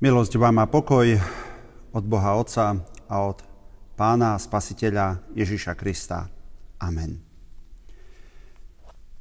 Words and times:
Milosť 0.00 0.40
vám 0.40 0.56
a 0.56 0.64
pokoj 0.64 1.12
od 1.92 2.04
Boha 2.08 2.32
Otca 2.40 2.72
a 3.04 3.16
od 3.20 3.44
Pána 4.00 4.32
Spasiteľa 4.40 5.20
Ježiša 5.36 5.76
Krista. 5.76 6.24
Amen. 6.80 7.20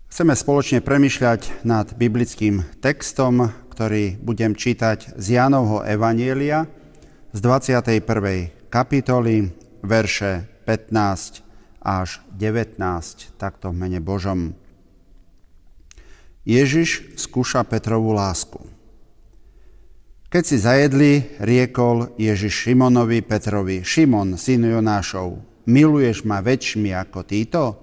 Chceme 0.07 0.31
spoločne 0.39 0.79
premyšľať 0.79 1.67
nad 1.67 1.91
biblickým 1.99 2.63
textom, 2.79 3.51
ktorý 3.75 4.23
budem 4.23 4.55
čítať 4.55 5.19
z 5.19 5.25
Jánovho 5.35 5.83
Evanielia 5.83 6.63
z 7.35 7.39
21. 7.43 8.71
kapitoly, 8.71 9.51
verše 9.83 10.47
15 10.63 11.43
až 11.83 12.23
19, 12.39 12.79
takto 13.35 13.67
v 13.67 13.75
mene 13.75 13.99
Božom. 13.99 14.55
Ježiš 16.47 17.19
skúša 17.19 17.67
Petrovú 17.67 18.15
lásku. 18.15 18.78
Keď 20.29 20.43
si 20.45 20.61
zajedli, 20.61 21.41
riekol 21.41 22.13
Ježiš 22.13 22.69
Šimonovi 22.69 23.25
Petrovi, 23.25 23.81
Šimon, 23.81 24.37
syn 24.37 24.61
Jonášov, 24.61 25.41
miluješ 25.65 26.21
ma 26.21 26.37
väčšmi 26.37 26.93
ako 26.93 27.25
títo? 27.25 27.73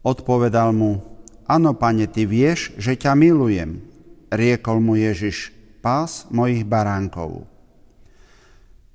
Odpovedal 0.00 0.72
mu, 0.72 0.96
áno, 1.44 1.76
pane, 1.76 2.08
ty 2.08 2.24
vieš, 2.24 2.72
že 2.80 2.96
ťa 2.96 3.12
milujem. 3.12 3.84
Riekol 4.32 4.80
mu 4.80 4.96
Ježiš, 4.96 5.52
pás 5.84 6.24
mojich 6.32 6.64
baránkov. 6.64 7.44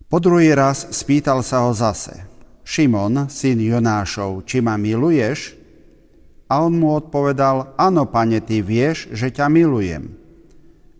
Po 0.10 0.18
druhý 0.18 0.58
raz 0.58 0.90
spýtal 0.90 1.46
sa 1.46 1.70
ho 1.70 1.78
zase, 1.78 2.26
Šimon, 2.66 3.30
syn 3.30 3.62
Jonášov, 3.62 4.50
či 4.50 4.66
ma 4.66 4.82
miluješ? 4.82 5.54
A 6.50 6.66
on 6.66 6.74
mu 6.74 6.98
odpovedal, 6.98 7.78
áno, 7.78 8.10
pane, 8.10 8.42
ty 8.42 8.66
vieš, 8.66 9.14
že 9.14 9.30
ťa 9.30 9.46
milujem. 9.46 10.21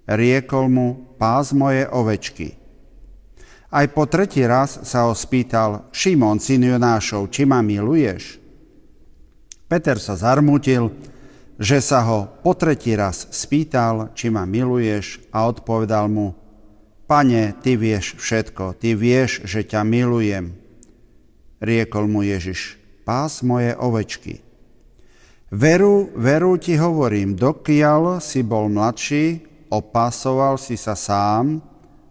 Riekol 0.10 0.66
mu, 0.70 0.88
pás 1.22 1.54
moje 1.54 1.86
ovečky. 1.90 2.58
Aj 3.72 3.88
po 3.88 4.04
tretí 4.04 4.44
raz 4.44 4.84
sa 4.84 5.08
ho 5.08 5.16
spýtal, 5.16 5.88
Šimon, 5.96 6.44
syn 6.44 6.68
Jonášov, 6.68 7.32
či 7.32 7.48
ma 7.48 7.64
miluješ? 7.64 8.42
Peter 9.72 9.96
sa 9.96 10.20
zarmutil, 10.20 10.92
že 11.56 11.80
sa 11.80 12.04
ho 12.04 12.28
po 12.44 12.52
tretí 12.52 12.92
raz 12.98 13.32
spýtal, 13.32 14.12
či 14.12 14.28
ma 14.28 14.44
miluješ 14.44 15.24
a 15.32 15.48
odpovedal 15.48 16.12
mu, 16.12 16.36
Pane, 17.12 17.60
ty 17.60 17.76
vieš 17.76 18.16
všetko, 18.24 18.80
ty 18.80 18.96
vieš, 18.96 19.44
že 19.44 19.68
ťa 19.68 19.84
milujem. 19.84 20.56
Riekol 21.60 22.08
mu 22.08 22.24
Ježiš, 22.24 22.80
pás 23.04 23.44
moje 23.44 23.76
ovečky. 23.76 24.40
Veru, 25.52 26.08
veru 26.16 26.56
ti 26.56 26.80
hovorím, 26.80 27.36
dokiaľ 27.36 28.24
si 28.24 28.48
bol 28.48 28.72
mladší, 28.72 29.44
opásoval 29.72 30.60
si 30.60 30.76
sa 30.76 31.00
sám 31.00 31.64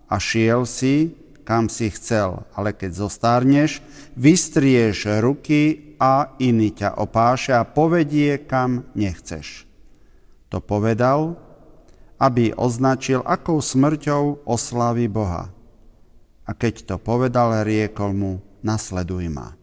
a 0.08 0.16
šiel 0.16 0.64
si, 0.64 1.12
kam 1.44 1.69
si 1.69 1.92
chcel, 1.92 2.41
ale 2.56 2.72
keď 2.72 2.97
zostárneš, 2.97 3.84
vystrieš 4.16 5.20
ruky 5.20 5.92
a 6.00 6.33
iný 6.41 6.72
ťa 6.72 6.97
opáše 6.97 7.53
a 7.53 7.69
povedie, 7.69 8.41
kam 8.41 8.88
nechceš. 8.97 9.69
To 10.48 10.58
povedal, 10.58 11.36
aby 12.16 12.56
označil, 12.56 13.20
akou 13.22 13.61
smrťou 13.61 14.48
oslávi 14.48 15.06
Boha. 15.06 15.53
A 16.48 16.50
keď 16.56 16.94
to 16.94 16.97
povedal, 16.98 17.62
riekol 17.62 18.11
mu, 18.16 18.33
nasleduj 18.64 19.31
ma. 19.31 19.55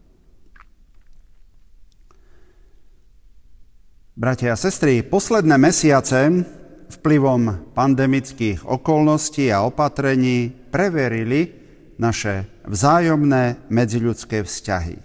Bratia 4.18 4.56
a 4.56 4.58
sestry, 4.58 5.06
posledné 5.06 5.62
mesiace 5.62 6.42
vplyvom 6.88 7.74
pandemických 7.76 8.64
okolností 8.64 9.52
a 9.52 9.64
opatrení 9.68 10.50
preverili 10.50 11.52
naše 12.00 12.64
vzájomné 12.68 13.68
medziľudské 13.68 14.44
vzťahy. 14.46 14.98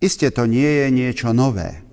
Isté 0.00 0.32
to 0.32 0.48
nie 0.48 0.64
je 0.64 0.86
niečo 0.88 1.30
nové. 1.36 1.84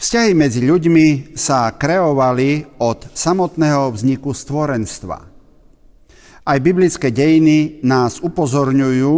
Vzťahy 0.00 0.32
medzi 0.32 0.64
ľuďmi 0.64 1.36
sa 1.36 1.70
kreovali 1.76 2.80
od 2.80 3.12
samotného 3.12 3.92
vzniku 3.92 4.32
stvorenstva. 4.32 5.18
Aj 6.40 6.58
biblické 6.58 7.12
dejiny 7.12 7.84
nás 7.84 8.18
upozorňujú 8.24 9.14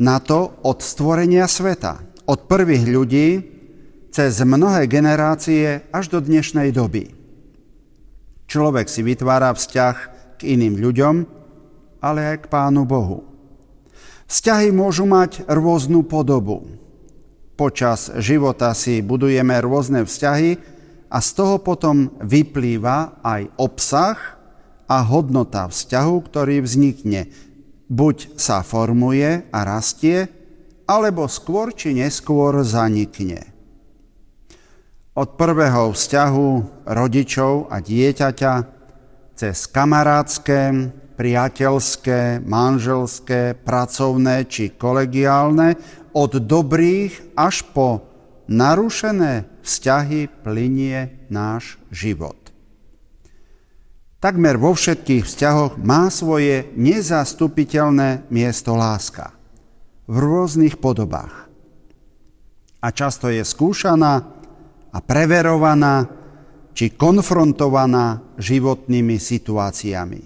na 0.00 0.16
to 0.24 0.56
od 0.64 0.80
stvorenia 0.80 1.44
sveta, 1.44 2.00
od 2.24 2.48
prvých 2.48 2.84
ľudí 2.88 3.28
cez 4.10 4.42
mnohé 4.42 4.90
generácie 4.90 5.86
až 5.94 6.10
do 6.10 6.18
dnešnej 6.18 6.74
doby. 6.74 7.14
Človek 8.50 8.90
si 8.90 9.06
vytvára 9.06 9.54
vzťah 9.54 9.96
k 10.38 10.40
iným 10.58 10.78
ľuďom, 10.82 11.14
ale 12.02 12.20
aj 12.34 12.36
k 12.44 12.50
Pánu 12.50 12.82
Bohu. 12.82 13.22
Vzťahy 14.26 14.74
môžu 14.74 15.06
mať 15.06 15.46
rôznu 15.46 16.06
podobu. 16.06 16.66
Počas 17.54 18.10
života 18.18 18.74
si 18.74 19.02
budujeme 19.02 19.54
rôzne 19.62 20.02
vzťahy 20.02 20.58
a 21.10 21.18
z 21.18 21.30
toho 21.34 21.62
potom 21.62 22.14
vyplýva 22.22 23.22
aj 23.22 23.42
obsah, 23.58 24.40
a 24.90 25.06
hodnota 25.06 25.70
vzťahu, 25.70 26.16
ktorý 26.26 26.66
vznikne, 26.66 27.30
buď 27.86 28.34
sa 28.34 28.66
formuje 28.66 29.46
a 29.54 29.58
rastie, 29.62 30.26
alebo 30.90 31.30
skôr 31.30 31.70
či 31.70 31.94
neskôr 31.94 32.66
zanikne. 32.66 33.49
Od 35.20 35.36
prvého 35.36 35.92
vzťahu 35.92 36.48
rodičov 36.88 37.68
a 37.68 37.84
dieťaťa 37.84 38.52
cez 39.36 39.68
kamarátske, 39.68 40.88
priateľské, 41.20 42.40
manželské, 42.40 43.52
pracovné 43.52 44.48
či 44.48 44.72
kolegiálne, 44.72 45.76
od 46.16 46.40
dobrých 46.40 47.36
až 47.36 47.68
po 47.68 48.00
narušené 48.48 49.44
vzťahy 49.60 50.40
plinie 50.40 51.28
náš 51.28 51.76
život. 51.92 52.40
Takmer 54.24 54.56
vo 54.56 54.72
všetkých 54.72 55.28
vzťahoch 55.28 55.76
má 55.84 56.08
svoje 56.08 56.72
nezastupiteľné 56.80 58.24
miesto 58.32 58.72
láska 58.72 59.36
v 60.08 60.16
rôznych 60.16 60.80
podobách. 60.80 61.52
A 62.80 62.88
často 62.88 63.28
je 63.28 63.44
skúšaná 63.44 64.39
a 64.90 64.98
preverovaná 64.98 66.06
či 66.74 66.94
konfrontovaná 66.94 68.36
životnými 68.38 69.18
situáciami. 69.18 70.22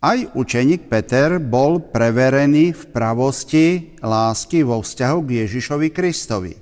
Aj 0.00 0.18
učeník 0.32 0.88
Peter 0.88 1.36
bol 1.36 1.92
preverený 1.92 2.72
v 2.72 2.82
pravosti 2.88 3.94
lásky 4.00 4.64
vo 4.64 4.80
vzťahu 4.80 5.18
k 5.28 5.30
Ježišovi 5.44 5.88
Kristovi. 5.92 6.56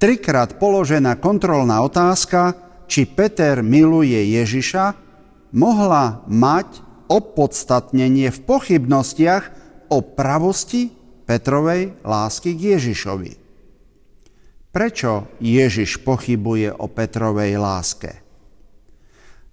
Trikrát 0.00 0.56
položená 0.56 1.20
kontrolná 1.20 1.84
otázka, 1.84 2.56
či 2.88 3.04
Peter 3.04 3.60
miluje 3.60 4.16
Ježiša, 4.40 4.96
mohla 5.52 6.24
mať 6.24 6.80
opodstatnenie 7.08 8.32
v 8.32 8.38
pochybnostiach 8.48 9.44
o 9.92 10.00
pravosti 10.00 10.88
Petrovej 11.28 12.00
lásky 12.00 12.56
k 12.56 12.80
Ježišovi. 12.80 13.43
Prečo 14.74 15.30
Ježiš 15.38 16.02
pochybuje 16.02 16.74
o 16.74 16.90
Petrovej 16.90 17.54
láske? 17.62 18.10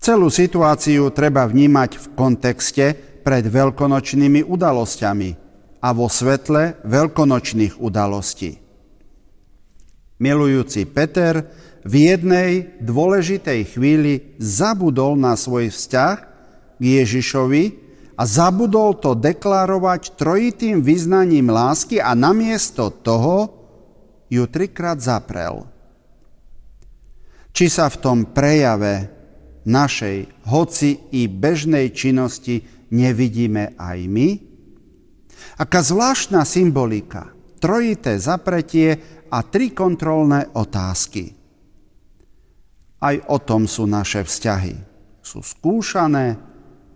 Celú 0.01 0.33
situáciu 0.33 1.13
treba 1.13 1.45
vnímať 1.45 1.91
v 1.93 2.05
kontexte 2.17 2.97
pred 3.21 3.45
veľkonočnými 3.45 4.41
udalosťami 4.41 5.29
a 5.77 5.87
vo 5.93 6.09
svetle 6.09 6.81
veľkonočných 6.81 7.77
udalostí. 7.77 8.57
Milujúci 10.17 10.89
Peter 10.89 11.45
v 11.85 11.93
jednej 12.01 12.81
dôležitej 12.81 13.77
chvíli 13.77 14.33
zabudol 14.41 15.21
na 15.21 15.37
svoj 15.37 15.69
vzťah 15.69 16.17
k 16.81 16.83
Ježišovi 16.97 17.63
a 18.17 18.25
zabudol 18.25 18.97
to 18.97 19.13
deklarovať 19.13 20.17
trojitým 20.17 20.81
vyznaním 20.81 21.53
lásky 21.53 22.01
a 22.01 22.17
namiesto 22.17 22.89
toho 22.89 23.60
ju 24.31 24.47
trikrát 24.47 25.03
zaprel. 25.03 25.67
Či 27.51 27.67
sa 27.67 27.91
v 27.91 27.99
tom 27.99 28.17
prejave 28.31 29.11
našej 29.67 30.47
hoci 30.47 31.11
i 31.11 31.27
bežnej 31.27 31.91
činnosti 31.91 32.63
nevidíme 32.95 33.75
aj 33.75 33.99
my? 34.07 34.29
Aká 35.59 35.83
zvláštna 35.83 36.47
symbolika, 36.47 37.35
trojité 37.59 38.15
zapretie 38.15 39.03
a 39.27 39.43
tri 39.43 39.75
kontrolné 39.75 40.47
otázky– 40.55 41.37
aj 43.01 43.15
o 43.33 43.37
tom 43.41 43.65
sú 43.65 43.89
naše 43.89 44.21
vzťahy. 44.21 44.77
Sú 45.25 45.41
skúšané, 45.41 46.37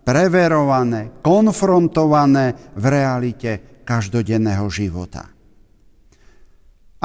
preverované, 0.06 1.22
konfrontované 1.26 2.54
v 2.78 2.86
realite 2.86 3.52
každodenného 3.82 4.70
života. 4.70 5.35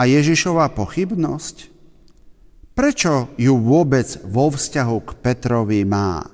A 0.01 0.09
Ježišova 0.09 0.73
pochybnosť? 0.73 1.69
Prečo 2.73 3.37
ju 3.37 3.53
vôbec 3.61 4.09
vo 4.25 4.49
vzťahu 4.49 4.97
k 5.05 5.11
Petrovi 5.21 5.85
má? 5.85 6.25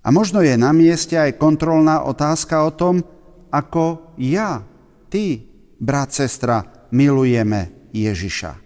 A 0.00 0.08
možno 0.08 0.40
je 0.40 0.56
na 0.56 0.72
mieste 0.72 1.12
aj 1.12 1.36
kontrolná 1.36 2.00
otázka 2.08 2.64
o 2.64 2.72
tom, 2.72 3.04
ako 3.52 4.16
ja, 4.16 4.64
ty, 5.12 5.44
brat, 5.76 6.16
sestra, 6.16 6.88
milujeme 6.88 7.92
Ježiša. 7.92 8.56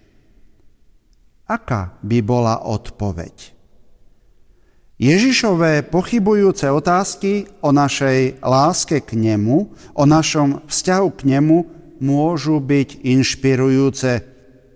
Aká 1.51 1.99
by 1.99 2.23
bola 2.23 2.63
odpoveď? 2.63 3.51
Ježišové 4.95 5.83
pochybujúce 5.91 6.71
otázky 6.71 7.51
o 7.59 7.75
našej 7.75 8.39
láske 8.39 9.03
k 9.03 9.19
nemu, 9.19 9.75
o 9.91 10.03
našom 10.07 10.63
vzťahu 10.71 11.07
k 11.19 11.21
nemu 11.35 11.76
môžu 11.99 12.61
byť 12.61 13.03
inšpirujúce, 13.05 14.11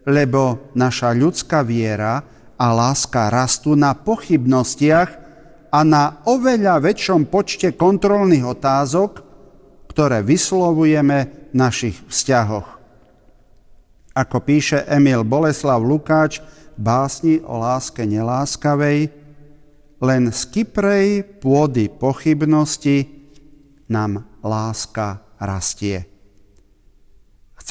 lebo 0.07 0.73
naša 0.73 1.13
ľudská 1.13 1.61
viera 1.61 2.21
a 2.57 2.65
láska 2.73 3.29
rastú 3.33 3.73
na 3.73 3.97
pochybnostiach 3.97 5.09
a 5.71 5.79
na 5.87 6.19
oveľa 6.27 6.83
väčšom 6.83 7.31
počte 7.31 7.73
kontrolných 7.73 8.45
otázok, 8.45 9.11
ktoré 9.87 10.19
vyslovujeme 10.21 11.49
v 11.51 11.55
našich 11.55 11.97
vzťahoch. 12.11 12.67
Ako 14.11 14.37
píše 14.43 14.83
Emil 14.91 15.23
Boleslav 15.23 15.79
Lukáč 15.79 16.43
v 16.75 16.79
básni 16.83 17.35
o 17.39 17.55
láske 17.63 18.03
neláskavej, 18.03 19.07
len 20.03 20.23
z 20.33 20.41
kyprej 20.51 21.39
pôdy 21.39 21.87
pochybnosti 21.87 23.07
nám 23.87 24.27
láska 24.43 25.23
rastie. 25.39 26.10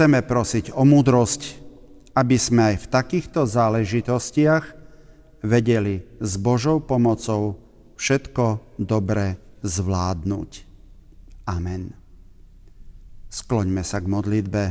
Chceme 0.00 0.24
prosiť 0.24 0.72
o 0.72 0.88
múdrosť, 0.88 1.60
aby 2.16 2.40
sme 2.40 2.72
aj 2.72 2.76
v 2.80 2.86
takýchto 2.88 3.44
záležitostiach 3.44 4.64
vedeli 5.44 6.08
s 6.16 6.40
Božou 6.40 6.80
pomocou 6.80 7.60
všetko 8.00 8.80
dobre 8.80 9.36
zvládnuť. 9.60 10.50
Amen. 11.44 11.92
Skloňme 13.28 13.84
sa 13.84 14.00
k 14.00 14.08
modlitbe. 14.08 14.62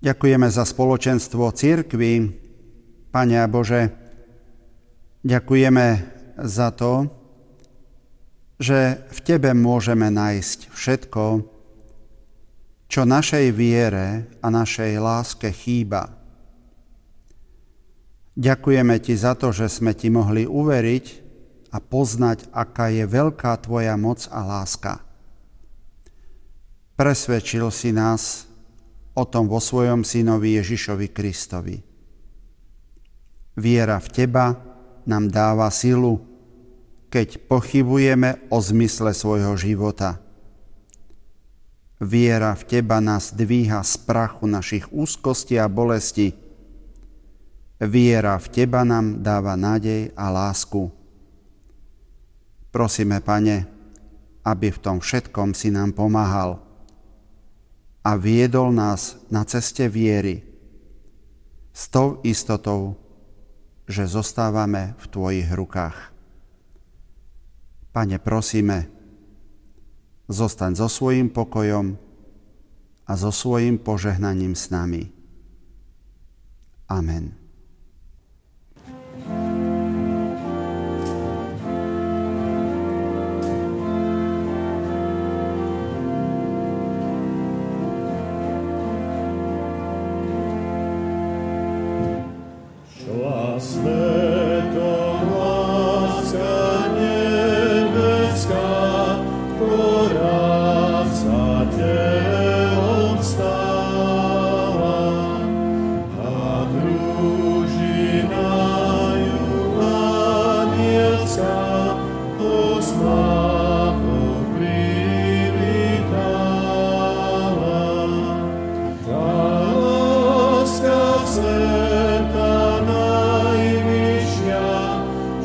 Ďakujeme 0.00 0.48
za 0.48 0.64
spoločenstvo 0.64 1.52
církvy. 1.52 2.32
Pane 3.12 3.36
Bože, 3.52 3.92
ďakujeme 5.28 5.86
za 6.40 6.72
to, 6.72 7.23
že 8.58 9.02
v 9.10 9.18
Tebe 9.24 9.50
môžeme 9.52 10.10
nájsť 10.10 10.70
všetko, 10.70 11.24
čo 12.86 13.02
našej 13.02 13.50
viere 13.50 14.30
a 14.38 14.46
našej 14.52 14.92
láske 15.02 15.50
chýba. 15.50 16.14
Ďakujeme 18.34 18.98
Ti 18.98 19.14
za 19.14 19.34
to, 19.34 19.50
že 19.50 19.70
sme 19.70 19.94
Ti 19.94 20.10
mohli 20.10 20.46
uveriť 20.46 21.06
a 21.74 21.82
poznať, 21.82 22.50
aká 22.54 22.90
je 22.90 23.06
veľká 23.06 23.58
Tvoja 23.62 23.98
moc 23.98 24.26
a 24.30 24.42
láska. 24.46 25.02
Presvedčil 26.94 27.66
si 27.74 27.90
nás 27.90 28.46
o 29.14 29.26
tom 29.26 29.50
vo 29.50 29.58
svojom 29.58 30.06
synovi 30.06 30.58
Ježišovi 30.58 31.10
Kristovi. 31.10 31.76
Viera 33.58 33.98
v 34.02 34.08
Teba 34.10 34.46
nám 35.06 35.30
dáva 35.30 35.70
silu, 35.70 36.33
keď 37.14 37.46
pochybujeme 37.46 38.50
o 38.50 38.58
zmysle 38.58 39.14
svojho 39.14 39.54
života. 39.54 40.18
Viera 42.02 42.50
v 42.58 42.66
Teba 42.66 42.98
nás 42.98 43.30
dvíha 43.30 43.86
z 43.86 44.02
prachu 44.02 44.50
našich 44.50 44.90
úzkostí 44.90 45.54
a 45.62 45.70
bolesti. 45.70 46.34
Viera 47.78 48.34
v 48.34 48.50
Teba 48.50 48.82
nám 48.82 49.22
dáva 49.22 49.54
nádej 49.54 50.10
a 50.18 50.26
lásku. 50.26 50.90
Prosíme, 52.74 53.22
Pane, 53.22 53.70
aby 54.42 54.74
v 54.74 54.82
tom 54.82 54.98
všetkom 54.98 55.54
si 55.54 55.70
nám 55.70 55.94
pomáhal 55.94 56.58
a 58.02 58.10
viedol 58.18 58.74
nás 58.74 59.22
na 59.30 59.46
ceste 59.46 59.86
viery 59.86 60.42
s 61.70 61.86
tou 61.86 62.18
istotou, 62.26 62.98
že 63.86 64.02
zostávame 64.02 64.98
v 64.98 65.04
Tvojich 65.06 65.54
rukách. 65.54 66.13
Pane, 67.94 68.18
prosíme, 68.18 68.90
zostaň 70.26 70.74
so 70.74 70.90
svojím 70.90 71.30
pokojom 71.30 71.94
a 73.06 73.12
so 73.14 73.30
svojím 73.30 73.78
požehnaním 73.78 74.58
s 74.58 74.66
nami. 74.74 75.14
Amen. 76.90 77.43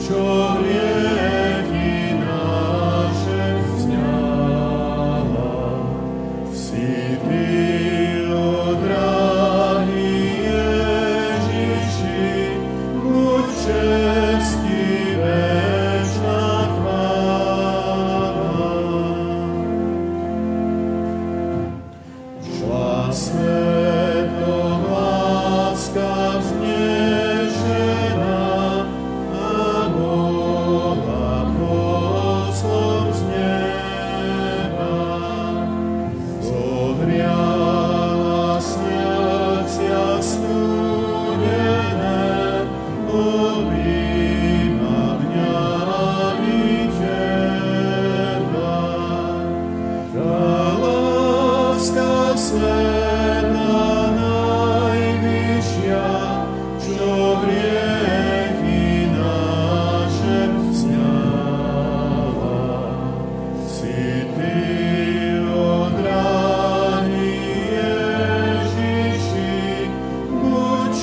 Christmas. 0.09 0.59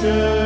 Christian. 0.07 0.46